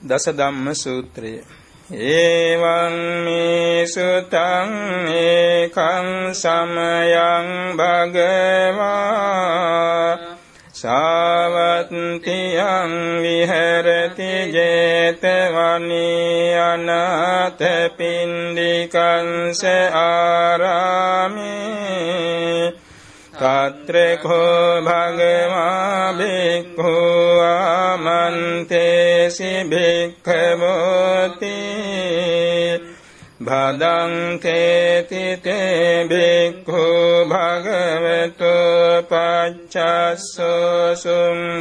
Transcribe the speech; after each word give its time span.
දස 0.00 0.30
ධම්ම 0.30 0.74
සූත්‍රය 0.74 1.44
ඒවං 1.90 2.94
මේ 3.24 3.86
සුතං 3.86 4.70
ඒකං 5.14 6.32
සමයං 6.32 7.76
භගවා 7.76 9.20
සාවත්තියං 10.74 12.22
විහෙරති 13.20 14.32
제තවනී 14.54 16.54
අනාථ 16.62 17.64
පින්ඩිකංස 17.98 19.62
ආරාමේ 20.00 21.60
තත්‍රකෝ 23.40 24.84
භගවා 24.86 26.12
බික්ඛු 26.14 26.94
ආමන්තේසි 27.42 28.72
භික්ඛවෝති 29.70 31.56
භදංකේති 33.42 35.24
තේ 35.44 35.94
බික්ඛු 36.10 36.84
භගවතු 37.26 38.54
පච්චස්සෝසුම් 39.10 39.78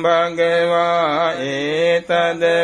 භගවා 0.03 1.27
ඒතදවෝචේ 1.47 2.59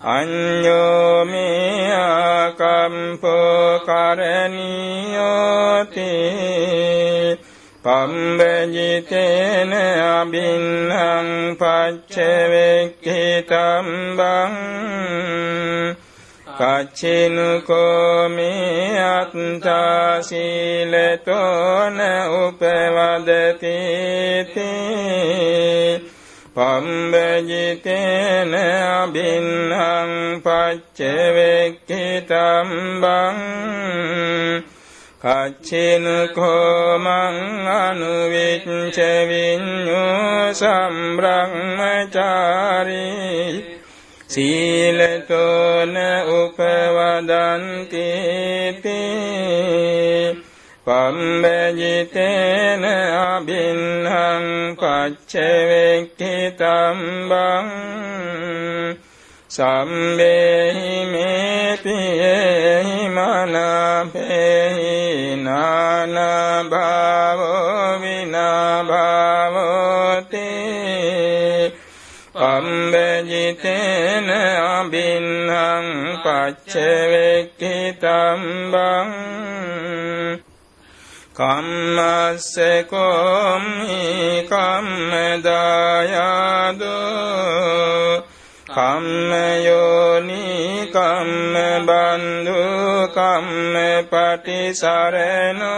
අඤ්ඤෝමේ 0.05 1.93
ආකම්පෝ 1.95 3.69
කරණීයෝති 3.87 4.49
පම්බජිතේන 7.85 9.73
අබින්හං 10.09 11.31
පච්චවෙක්ඛිතම් 11.61 12.19
බං 14.19 14.55
කච්චිනුකෝ 16.55 18.29
මේ 18.29 19.05
අත්තා 19.09 20.11
සීලතෝන 20.23 21.99
උපවදති 22.37 23.55
තේ 23.61 24.34
පම්බජිතේන 26.57 28.53
අබින්හං 28.95 30.11
පච්චවෙක්ඛිතම් 30.45 31.81
බං 33.03 33.39
කච්චින 35.23 36.07
කෝමං 36.37 37.37
අනුවිච්ච 37.77 38.99
විඤ්ඤෝ 39.29 40.53
සම්බ්‍රහ්මචාරී 40.53 41.55
සීලතෝන 44.29 45.95
උපවදන්ති 46.35 48.09
තේ 48.83 50.04
පම්බජිතේන 50.87 52.85
අබින්හං 52.85 54.45
පච්චවෙක්ඛිතම් 54.77 56.19
බං 57.31 57.69
සම්බේහි 59.51 60.93
මේතියෙහි 61.13 62.99
මනපේහි 63.09 64.93
නානා 65.45 66.59
භාවෝ 66.67 67.89
විනා 68.03 68.77
භාවෝති 68.85 70.51
පම්බජිතේන 72.35 74.29
අබින්හං 74.69 75.87
පච්චවෙක්ඛිතම් 76.25 77.21
බං 78.73 79.09
කම්මස්ස 81.35 82.55
කොම්හි 82.87 84.03
කම්මදායාදෝ 84.47 85.35
කම්මයෝනි 88.69 90.45
කම්ම 90.95 91.57
බන්ධු 91.89 92.63
කම්ම 93.09 93.75
පටිසරණෝ 94.07 95.75